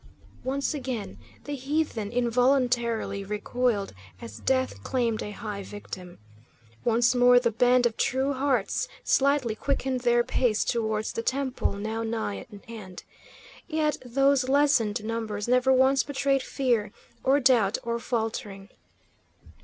[0.43, 6.17] Once again the heathen involuntarily recoiled, as death claimed a high victim.
[6.83, 12.01] Once more the band of true hearts slightly quickened their pace towards the temple, now
[12.01, 13.03] nigh at hand.
[13.67, 16.91] Yet those lessened numbers never once betrayed fear,
[17.23, 18.69] or doubt, or faltering.